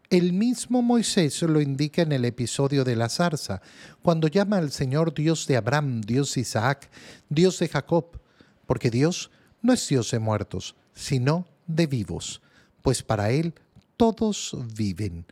el 0.09 0.33
mismo 0.33 0.81
Moisés 0.81 1.39
lo 1.43 1.61
indica 1.61 2.01
en 2.01 2.11
el 2.13 2.25
episodio 2.25 2.83
de 2.83 2.95
la 2.95 3.09
zarza, 3.09 3.61
cuando 4.01 4.27
llama 4.27 4.57
al 4.57 4.71
Señor 4.71 5.13
Dios 5.13 5.45
de 5.45 5.55
Abraham, 5.55 6.01
Dios 6.01 6.33
de 6.33 6.41
Isaac, 6.41 6.89
Dios 7.29 7.59
de 7.59 7.67
Jacob, 7.69 8.19
porque 8.65 8.89
Dios 8.89 9.29
no 9.61 9.71
es 9.71 9.87
Dios 9.87 10.09
de 10.09 10.17
muertos, 10.17 10.75
sino 10.95 11.45
de 11.67 11.85
vivos, 11.85 12.41
pues 12.81 13.03
para 13.03 13.29
Él 13.29 13.53
todos 13.97 14.57
viven. 14.75 15.27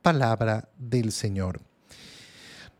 Palabra 0.00 0.70
del 0.78 1.12
Señor. 1.12 1.60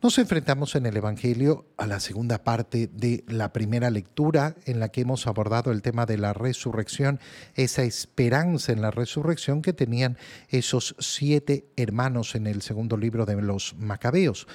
Nos 0.03 0.19
enfrentamos 0.19 0.75
en 0.75 0.85
el 0.85 0.99
Evangelio 0.99 1.65
a 1.79 1.87
la 1.87 2.01
segunda 2.01 2.45
parte 2.45 2.87
de 2.93 3.25
la 3.29 3.55
primera 3.55 3.89
lectura 3.89 4.55
en 4.67 4.79
la 4.79 4.91
que 4.91 5.01
hemos 5.01 5.27
abordado 5.27 5.73
el 5.73 5.81
tema 5.81 6.05
de 6.05 6.19
la 6.19 6.35
resurrección, 6.35 7.19
esa 7.55 7.83
esperanza 7.83 8.73
en 8.73 8.83
la 8.83 8.91
resurrección 8.91 9.63
que 9.63 9.73
tenían 9.73 10.19
esos 10.51 10.97
siete 10.99 11.71
hermanos 11.77 12.35
en 12.35 12.47
el 12.47 12.61
segundo 12.61 12.99
libro 12.99 13.25
de 13.25 13.41
los 13.41 13.75
Macabeos. 13.79 14.47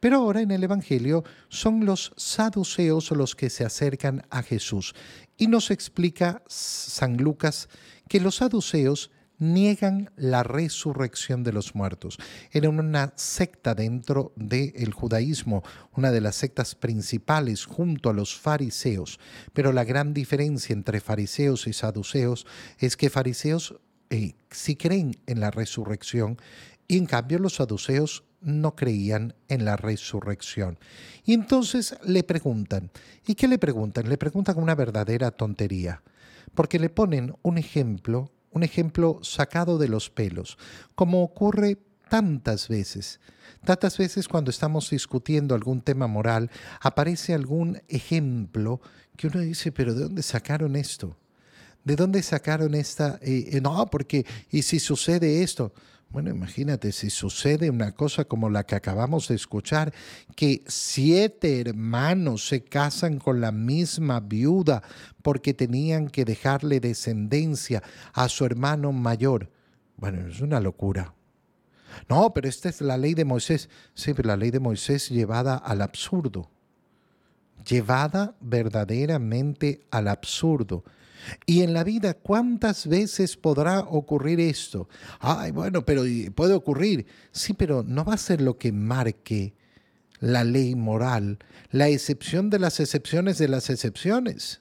Pero 0.00 0.16
ahora 0.16 0.40
en 0.40 0.50
el 0.50 0.64
Evangelio 0.64 1.22
son 1.48 1.86
los 1.86 2.12
saduceos 2.16 3.12
los 3.12 3.36
que 3.36 3.50
se 3.50 3.64
acercan 3.64 4.26
a 4.30 4.42
Jesús. 4.42 4.96
Y 5.36 5.46
nos 5.46 5.70
explica 5.70 6.42
San 6.48 7.18
Lucas 7.18 7.68
que 8.08 8.18
los 8.18 8.36
saduceos 8.36 9.12
niegan 9.38 10.10
la 10.16 10.42
resurrección 10.42 11.44
de 11.44 11.52
los 11.52 11.74
muertos. 11.74 12.18
Era 12.52 12.68
una 12.68 13.12
secta 13.16 13.74
dentro 13.74 14.32
del 14.36 14.92
judaísmo, 14.92 15.62
una 15.96 16.10
de 16.10 16.20
las 16.20 16.36
sectas 16.36 16.74
principales 16.74 17.64
junto 17.64 18.10
a 18.10 18.14
los 18.14 18.36
fariseos. 18.36 19.18
Pero 19.52 19.72
la 19.72 19.84
gran 19.84 20.14
diferencia 20.14 20.72
entre 20.72 21.00
fariseos 21.00 21.66
y 21.66 21.72
saduceos 21.72 22.46
es 22.78 22.96
que 22.96 23.10
fariseos 23.10 23.76
eh, 24.10 24.34
sí 24.50 24.76
creen 24.76 25.16
en 25.26 25.40
la 25.40 25.50
resurrección 25.50 26.38
y 26.86 26.96
en 26.96 27.06
cambio 27.06 27.38
los 27.38 27.56
saduceos 27.56 28.24
no 28.40 28.74
creían 28.74 29.34
en 29.48 29.64
la 29.64 29.76
resurrección. 29.76 30.78
Y 31.24 31.34
entonces 31.34 31.96
le 32.04 32.22
preguntan, 32.22 32.90
¿y 33.26 33.34
qué 33.34 33.48
le 33.48 33.58
preguntan? 33.58 34.08
Le 34.08 34.16
preguntan 34.16 34.58
una 34.58 34.74
verdadera 34.74 35.30
tontería, 35.30 36.02
porque 36.54 36.78
le 36.78 36.88
ponen 36.88 37.34
un 37.42 37.58
ejemplo 37.58 38.30
un 38.50 38.62
ejemplo 38.62 39.18
sacado 39.22 39.78
de 39.78 39.88
los 39.88 40.10
pelos, 40.10 40.58
como 40.94 41.22
ocurre 41.22 41.78
tantas 42.08 42.68
veces. 42.68 43.20
Tantas 43.64 43.98
veces 43.98 44.28
cuando 44.28 44.50
estamos 44.50 44.90
discutiendo 44.90 45.54
algún 45.54 45.80
tema 45.80 46.06
moral, 46.06 46.50
aparece 46.80 47.34
algún 47.34 47.80
ejemplo 47.88 48.80
que 49.16 49.26
uno 49.26 49.40
dice, 49.40 49.72
pero 49.72 49.94
¿de 49.94 50.04
dónde 50.04 50.22
sacaron 50.22 50.76
esto? 50.76 51.16
¿De 51.84 51.96
dónde 51.96 52.22
sacaron 52.22 52.74
esta? 52.74 53.18
Eh, 53.22 53.50
eh, 53.52 53.60
no, 53.60 53.86
porque, 53.90 54.24
¿y 54.50 54.62
si 54.62 54.78
sucede 54.78 55.42
esto? 55.42 55.72
Bueno, 56.10 56.30
imagínate 56.30 56.92
si 56.92 57.10
sucede 57.10 57.68
una 57.68 57.92
cosa 57.92 58.24
como 58.24 58.48
la 58.48 58.64
que 58.64 58.74
acabamos 58.74 59.28
de 59.28 59.34
escuchar, 59.34 59.92
que 60.34 60.62
siete 60.66 61.60
hermanos 61.60 62.48
se 62.48 62.64
casan 62.64 63.18
con 63.18 63.42
la 63.42 63.52
misma 63.52 64.20
viuda 64.20 64.82
porque 65.22 65.52
tenían 65.52 66.08
que 66.08 66.24
dejarle 66.24 66.80
descendencia 66.80 67.82
a 68.14 68.30
su 68.30 68.46
hermano 68.46 68.92
mayor. 68.92 69.50
Bueno, 69.98 70.26
es 70.28 70.40
una 70.40 70.60
locura. 70.60 71.12
No, 72.08 72.32
pero 72.32 72.48
esta 72.48 72.70
es 72.70 72.80
la 72.80 72.96
ley 72.96 73.12
de 73.12 73.26
Moisés. 73.26 73.68
Sí, 73.92 74.14
pero 74.14 74.28
la 74.28 74.36
ley 74.36 74.50
de 74.50 74.60
Moisés 74.60 75.10
llevada 75.10 75.56
al 75.56 75.82
absurdo. 75.82 76.50
Llevada 77.68 78.34
verdaderamente 78.40 79.86
al 79.90 80.08
absurdo. 80.08 80.84
Y 81.46 81.62
en 81.62 81.72
la 81.72 81.84
vida, 81.84 82.14
¿cuántas 82.14 82.86
veces 82.86 83.36
podrá 83.36 83.80
ocurrir 83.80 84.40
esto? 84.40 84.88
Ay, 85.20 85.50
bueno, 85.50 85.84
pero 85.84 86.02
puede 86.34 86.54
ocurrir. 86.54 87.06
Sí, 87.32 87.54
pero 87.54 87.82
no 87.86 88.04
va 88.04 88.14
a 88.14 88.18
ser 88.18 88.40
lo 88.40 88.58
que 88.58 88.72
marque 88.72 89.54
la 90.20 90.44
ley 90.44 90.74
moral, 90.74 91.38
la 91.70 91.88
excepción 91.88 92.50
de 92.50 92.58
las 92.58 92.80
excepciones 92.80 93.38
de 93.38 93.48
las 93.48 93.70
excepciones. 93.70 94.60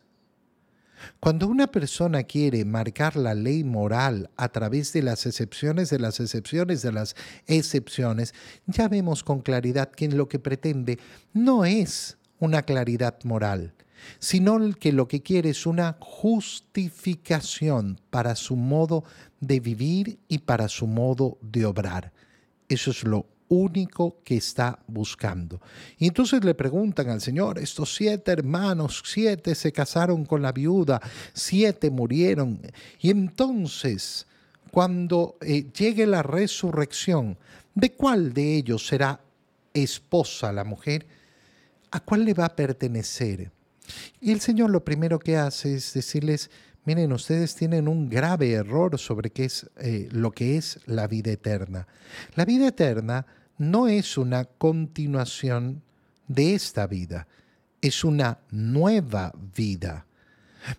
Cuando 1.20 1.48
una 1.48 1.68
persona 1.68 2.24
quiere 2.24 2.66
marcar 2.66 3.16
la 3.16 3.34
ley 3.34 3.64
moral 3.64 4.30
a 4.36 4.50
través 4.50 4.94
de 4.94 5.04
las 5.04 5.26
excepciones 5.26 5.90
de 5.90 6.00
las 6.00 6.20
excepciones 6.20 6.82
de 6.82 6.92
las 6.92 7.16
excepciones, 7.46 8.34
ya 8.66 8.88
vemos 8.88 9.24
con 9.24 9.42
claridad 9.42 9.92
que 9.92 10.08
lo 10.08 10.28
que 10.28 10.40
pretende 10.40 10.98
no 11.34 11.66
es 11.66 12.18
una 12.40 12.64
claridad 12.64 13.20
moral, 13.24 13.74
sino 14.20 14.58
que 14.80 14.92
lo 14.92 15.08
que 15.08 15.22
quiere 15.22 15.50
es 15.50 15.66
una 15.66 15.98
justificación 16.00 18.00
para 18.10 18.36
su 18.36 18.56
modo 18.56 19.04
de 19.40 19.60
vivir 19.60 20.20
y 20.28 20.40
para 20.40 20.68
su 20.68 20.88
modo 20.88 21.38
de 21.42 21.66
obrar. 21.66 22.12
Eso 22.70 22.92
es 22.92 23.04
lo 23.04 23.26
único 23.50 24.22
que 24.24 24.38
está 24.38 24.80
buscando. 24.88 25.62
Y 25.98 26.08
entonces 26.08 26.44
le 26.44 26.54
preguntan 26.54 27.10
al 27.10 27.22
Señor, 27.22 27.60
estos 27.60 27.96
siete 27.96 28.32
hermanos, 28.32 29.02
siete 29.06 29.56
se 29.56 29.72
casaron 29.72 30.26
con 30.26 30.42
la 30.42 30.52
viuda, 30.52 31.02
siete 31.34 31.90
murieron. 31.90 32.62
Y 33.00 33.10
entonces, 33.10 34.28
cuando 34.72 35.38
eh, 35.42 35.66
llegue 35.72 36.06
la 36.06 36.24
resurrección, 36.24 37.38
¿de 37.74 37.94
cuál 37.94 38.34
de 38.34 38.56
ellos 38.56 38.88
será 38.88 39.22
esposa 39.74 40.52
la 40.52 40.64
mujer? 40.64 41.06
¿A 41.92 42.02
cuál 42.02 42.26
le 42.26 42.34
va 42.34 42.46
a 42.46 42.56
pertenecer? 42.56 43.52
Y 44.20 44.32
el 44.32 44.40
Señor 44.40 44.70
lo 44.70 44.84
primero 44.84 45.20
que 45.20 45.38
hace 45.38 45.76
es 45.76 45.94
decirles, 45.94 46.50
miren, 46.86 47.12
ustedes 47.12 47.56
tienen 47.56 47.88
un 47.88 48.10
grave 48.10 48.52
error 48.52 48.98
sobre 48.98 49.30
qué 49.30 49.46
es 49.46 49.70
eh, 49.78 50.08
lo 50.12 50.32
que 50.32 50.58
es 50.58 50.80
la 50.86 51.08
vida 51.08 51.32
eterna. 51.32 51.88
La 52.36 52.46
vida 52.46 52.68
eterna 52.68 53.26
no 53.58 53.88
es 53.88 54.18
una 54.18 54.46
continuación 54.46 55.84
de 56.28 56.54
esta 56.54 56.88
vida, 56.88 57.28
es 57.82 58.04
una 58.04 58.40
nueva 58.52 59.34
vida, 59.56 60.06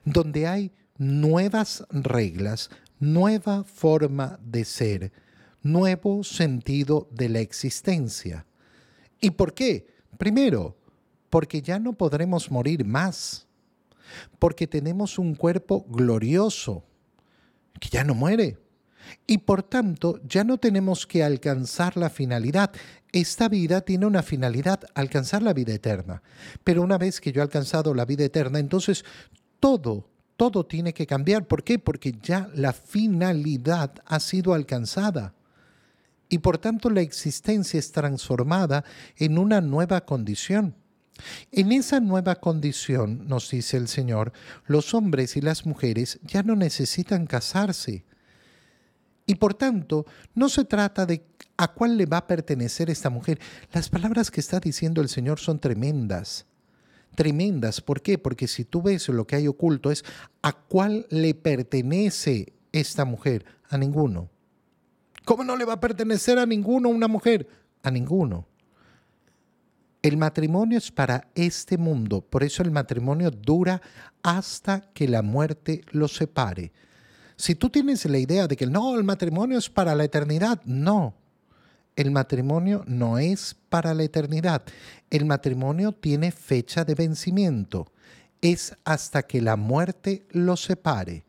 donde 0.04 0.46
hay 0.46 0.72
nuevas 0.98 1.84
reglas, 1.90 2.70
nueva 3.00 3.64
forma 3.64 4.38
de 4.42 4.64
ser, 4.64 5.12
nuevo 5.62 6.24
sentido 6.24 7.08
de 7.10 7.28
la 7.28 7.40
existencia. 7.40 8.46
¿Y 9.20 9.30
por 9.30 9.54
qué? 9.54 9.86
Primero, 10.16 10.76
porque 11.30 11.62
ya 11.62 11.78
no 11.78 11.92
podremos 11.92 12.50
morir 12.50 12.84
más, 12.84 13.46
porque 14.38 14.66
tenemos 14.66 15.18
un 15.18 15.34
cuerpo 15.34 15.84
glorioso 15.88 16.84
que 17.80 17.88
ya 17.88 18.04
no 18.04 18.14
muere. 18.14 18.58
Y 19.26 19.38
por 19.38 19.62
tanto, 19.62 20.20
ya 20.24 20.44
no 20.44 20.58
tenemos 20.58 21.06
que 21.06 21.24
alcanzar 21.24 21.96
la 21.96 22.10
finalidad. 22.10 22.72
Esta 23.12 23.48
vida 23.48 23.80
tiene 23.80 24.06
una 24.06 24.22
finalidad, 24.22 24.80
alcanzar 24.94 25.42
la 25.42 25.54
vida 25.54 25.72
eterna. 25.72 26.22
Pero 26.64 26.82
una 26.82 26.98
vez 26.98 27.20
que 27.20 27.32
yo 27.32 27.40
he 27.40 27.42
alcanzado 27.42 27.94
la 27.94 28.04
vida 28.04 28.24
eterna, 28.24 28.58
entonces 28.58 29.04
todo, 29.60 30.10
todo 30.36 30.66
tiene 30.66 30.92
que 30.92 31.06
cambiar. 31.06 31.46
¿Por 31.46 31.64
qué? 31.64 31.78
Porque 31.78 32.12
ya 32.22 32.50
la 32.54 32.72
finalidad 32.72 33.94
ha 34.04 34.20
sido 34.20 34.52
alcanzada. 34.52 35.34
Y 36.28 36.38
por 36.38 36.58
tanto 36.58 36.90
la 36.90 37.00
existencia 37.00 37.78
es 37.78 37.92
transformada 37.92 38.84
en 39.16 39.38
una 39.38 39.60
nueva 39.62 40.02
condición. 40.02 40.74
En 41.52 41.72
esa 41.72 42.00
nueva 42.00 42.36
condición, 42.36 43.26
nos 43.26 43.50
dice 43.50 43.76
el 43.76 43.88
Señor, 43.88 44.32
los 44.66 44.94
hombres 44.94 45.36
y 45.36 45.40
las 45.40 45.66
mujeres 45.66 46.20
ya 46.22 46.42
no 46.42 46.56
necesitan 46.56 47.26
casarse. 47.26 48.04
Y 49.26 49.34
por 49.34 49.54
tanto, 49.54 50.06
no 50.34 50.48
se 50.48 50.64
trata 50.64 51.04
de 51.04 51.22
a 51.58 51.68
cuál 51.68 51.98
le 51.98 52.06
va 52.06 52.18
a 52.18 52.26
pertenecer 52.26 52.88
esta 52.88 53.10
mujer. 53.10 53.38
Las 53.72 53.90
palabras 53.90 54.30
que 54.30 54.40
está 54.40 54.60
diciendo 54.60 55.02
el 55.02 55.08
Señor 55.08 55.38
son 55.38 55.58
tremendas. 55.58 56.46
Tremendas. 57.14 57.80
¿Por 57.80 58.00
qué? 58.00 58.16
Porque 58.16 58.48
si 58.48 58.64
tú 58.64 58.80
ves 58.80 59.08
lo 59.08 59.26
que 59.26 59.36
hay 59.36 59.48
oculto 59.48 59.90
es 59.90 60.04
a 60.40 60.52
cuál 60.52 61.06
le 61.10 61.34
pertenece 61.34 62.54
esta 62.72 63.04
mujer. 63.04 63.44
A 63.68 63.76
ninguno. 63.76 64.30
¿Cómo 65.26 65.44
no 65.44 65.56
le 65.56 65.66
va 65.66 65.74
a 65.74 65.80
pertenecer 65.80 66.38
a 66.38 66.46
ninguno 66.46 66.88
una 66.88 67.06
mujer? 67.06 67.46
A 67.82 67.90
ninguno. 67.90 68.46
El 70.02 70.16
matrimonio 70.16 70.78
es 70.78 70.92
para 70.92 71.28
este 71.34 71.76
mundo, 71.76 72.20
por 72.20 72.44
eso 72.44 72.62
el 72.62 72.70
matrimonio 72.70 73.30
dura 73.30 73.82
hasta 74.22 74.80
que 74.92 75.08
la 75.08 75.22
muerte 75.22 75.82
los 75.90 76.14
separe. 76.14 76.72
Si 77.36 77.54
tú 77.54 77.68
tienes 77.70 78.04
la 78.06 78.18
idea 78.18 78.46
de 78.46 78.56
que 78.56 78.66
no, 78.66 78.96
el 78.96 79.04
matrimonio 79.04 79.58
es 79.58 79.68
para 79.70 79.94
la 79.94 80.04
eternidad, 80.04 80.60
no. 80.64 81.14
El 81.96 82.12
matrimonio 82.12 82.84
no 82.86 83.18
es 83.18 83.56
para 83.68 83.92
la 83.92 84.04
eternidad. 84.04 84.62
El 85.10 85.24
matrimonio 85.24 85.92
tiene 85.92 86.30
fecha 86.30 86.84
de 86.84 86.94
vencimiento. 86.94 87.90
Es 88.40 88.76
hasta 88.84 89.24
que 89.24 89.40
la 89.40 89.56
muerte 89.56 90.26
los 90.30 90.62
separe. 90.62 91.24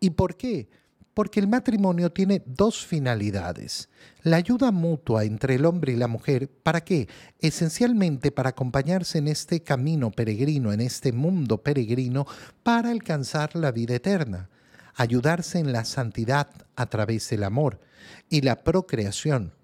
¿Y 0.00 0.10
por 0.10 0.36
qué? 0.36 0.68
Porque 1.14 1.40
el 1.40 1.48
matrimonio 1.48 2.12
tiene 2.12 2.42
dos 2.46 2.86
finalidades. 2.86 3.88
La 4.22 4.36
ayuda 4.36 4.70
mutua 4.70 5.24
entre 5.24 5.56
el 5.56 5.64
hombre 5.64 5.92
y 5.92 5.96
la 5.96 6.08
mujer, 6.08 6.48
¿para 6.48 6.82
qué? 6.82 7.08
Esencialmente 7.40 8.30
para 8.30 8.50
acompañarse 8.50 9.18
en 9.18 9.28
este 9.28 9.62
camino 9.62 10.10
peregrino, 10.10 10.72
en 10.72 10.80
este 10.80 11.12
mundo 11.12 11.62
peregrino, 11.62 12.26
para 12.62 12.90
alcanzar 12.90 13.56
la 13.56 13.72
vida 13.72 13.94
eterna. 13.94 14.48
Ayudarse 14.94 15.58
en 15.58 15.72
la 15.72 15.84
santidad 15.84 16.48
a 16.76 16.86
través 16.86 17.28
del 17.30 17.44
amor 17.44 17.80
y 18.28 18.42
la 18.42 18.56
procreación. 18.62 19.54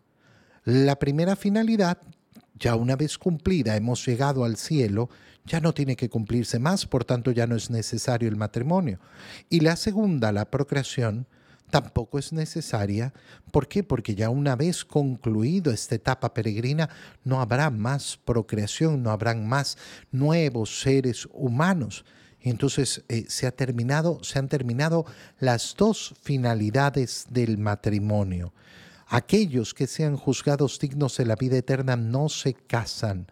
La 0.65 0.99
primera 0.99 1.37
finalidad, 1.37 1.99
ya 2.59 2.75
una 2.75 2.97
vez 2.97 3.19
cumplida, 3.19 3.77
hemos 3.77 4.05
llegado 4.05 4.45
al 4.45 4.57
cielo, 4.57 5.11
ya 5.45 5.61
no 5.61 5.73
tiene 5.73 5.97
que 5.97 6.09
cumplirse 6.09 6.59
más, 6.59 6.87
por 6.87 7.05
tanto 7.05 7.31
ya 7.31 7.47
no 7.47 7.55
es 7.55 7.71
necesario 7.71 8.29
el 8.29 8.37
matrimonio. 8.37 8.99
Y 9.49 9.61
la 9.61 9.77
segunda, 9.77 10.33
la 10.33 10.51
procreación, 10.51 11.27
tampoco 11.71 12.19
es 12.19 12.33
necesaria. 12.33 13.13
¿Por 13.51 13.69
qué? 13.69 13.83
Porque 13.83 14.15
ya 14.15 14.31
una 14.31 14.57
vez 14.57 14.85
concluido 14.85 15.73
esta 15.73 15.95
etapa 15.95 16.33
peregrina, 16.35 16.89
no 17.25 17.41
habrá 17.41 17.71
más 17.71 18.19
procreación, 18.25 19.03
no 19.03 19.11
habrán 19.11 19.47
más 19.47 19.77
nuevos 20.11 20.81
seres 20.81 21.29
humanos. 21.33 22.05
entonces 22.41 23.03
eh, 23.09 23.25
se, 23.29 23.47
ha 23.47 23.51
terminado, 23.51 24.23
se 24.23 24.39
han 24.39 24.49
terminado 24.49 25.05
las 25.41 25.75
dos 25.77 26.15
finalidades 26.23 27.27
del 27.29 27.59
matrimonio. 27.59 28.53
Aquellos 29.09 29.75
que 29.75 29.87
sean 29.87 30.17
juzgados 30.17 30.79
dignos 30.79 31.17
de 31.17 31.27
la 31.27 31.37
vida 31.37 31.57
eterna 31.57 31.97
no 31.97 32.29
se 32.29 32.55
casan, 32.55 33.27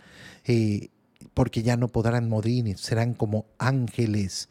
eh, 0.44 0.90
porque 1.32 1.62
ya 1.62 1.76
no 1.76 1.88
podrán 1.88 2.28
morir, 2.28 2.76
serán 2.78 3.14
como 3.14 3.46
ángeles, 3.58 4.48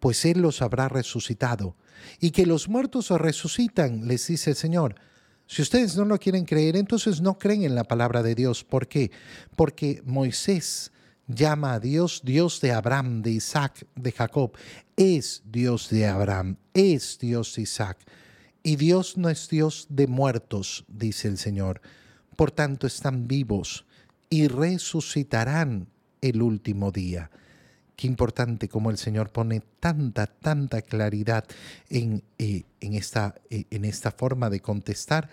pues 0.00 0.24
Él 0.24 0.40
los 0.40 0.62
habrá 0.62 0.88
resucitado 0.88 1.76
y 2.20 2.30
que 2.30 2.46
los 2.46 2.68
muertos 2.68 3.10
resucitan, 3.10 4.06
les 4.06 4.26
dice 4.26 4.50
el 4.50 4.56
Señor. 4.56 4.96
Si 5.46 5.62
ustedes 5.62 5.96
no 5.96 6.04
lo 6.04 6.18
quieren 6.18 6.44
creer, 6.44 6.76
entonces 6.76 7.20
no 7.20 7.38
creen 7.38 7.62
en 7.62 7.74
la 7.74 7.84
palabra 7.84 8.22
de 8.22 8.34
Dios. 8.34 8.64
¿Por 8.64 8.88
qué? 8.88 9.12
Porque 9.54 10.02
Moisés 10.04 10.90
llama 11.28 11.74
a 11.74 11.80
Dios 11.80 12.22
Dios 12.24 12.60
de 12.60 12.72
Abraham, 12.72 13.22
de 13.22 13.32
Isaac, 13.32 13.86
de 13.94 14.12
Jacob. 14.12 14.52
Es 14.96 15.42
Dios 15.44 15.88
de 15.90 16.06
Abraham, 16.06 16.56
es 16.74 17.18
Dios 17.18 17.54
de 17.54 17.62
Isaac. 17.62 17.98
Y 18.62 18.76
Dios 18.76 19.16
no 19.16 19.28
es 19.28 19.48
Dios 19.48 19.86
de 19.88 20.08
muertos, 20.08 20.84
dice 20.88 21.28
el 21.28 21.38
Señor. 21.38 21.80
Por 22.34 22.50
tanto, 22.50 22.86
están 22.86 23.28
vivos 23.28 23.86
y 24.28 24.48
resucitarán 24.48 25.88
el 26.20 26.42
último 26.42 26.90
día. 26.90 27.30
Qué 27.96 28.06
importante 28.06 28.68
como 28.68 28.90
el 28.90 28.98
Señor 28.98 29.30
pone 29.30 29.62
tanta, 29.80 30.26
tanta 30.26 30.82
claridad 30.82 31.44
en, 31.88 32.22
eh, 32.38 32.64
en, 32.80 32.94
esta, 32.94 33.34
eh, 33.48 33.64
en 33.70 33.86
esta 33.86 34.10
forma 34.10 34.50
de 34.50 34.60
contestar 34.60 35.30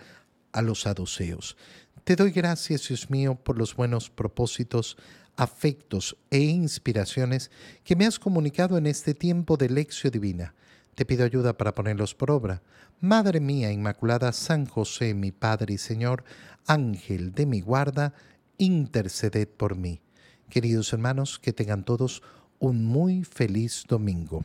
a 0.52 0.62
los 0.62 0.82
saduceos. 0.82 1.56
Te 2.04 2.16
doy 2.16 2.30
gracias, 2.30 2.88
Dios 2.88 3.10
mío, 3.10 3.34
por 3.34 3.58
los 3.58 3.76
buenos 3.76 4.08
propósitos, 4.08 4.96
afectos 5.36 6.16
e 6.30 6.38
inspiraciones 6.38 7.50
que 7.82 7.96
me 7.96 8.06
has 8.06 8.18
comunicado 8.18 8.78
en 8.78 8.86
este 8.86 9.14
tiempo 9.14 9.56
de 9.56 9.68
lección 9.68 10.12
divina. 10.12 10.54
Te 10.94 11.04
pido 11.04 11.24
ayuda 11.24 11.56
para 11.56 11.74
ponerlos 11.74 12.14
por 12.14 12.30
obra. 12.30 12.62
Madre 13.00 13.40
mía 13.40 13.72
Inmaculada, 13.72 14.32
San 14.32 14.64
José, 14.66 15.12
mi 15.12 15.32
Padre 15.32 15.74
y 15.74 15.78
Señor, 15.78 16.24
Ángel 16.66 17.32
de 17.32 17.46
mi 17.46 17.60
guarda, 17.60 18.14
interceded 18.58 19.48
por 19.48 19.76
mí. 19.76 20.00
Queridos 20.48 20.92
hermanos, 20.92 21.38
que 21.38 21.52
tengan 21.52 21.84
todos 21.84 22.22
un 22.64 22.86
muy 22.86 23.24
feliz 23.24 23.84
domingo. 23.86 24.42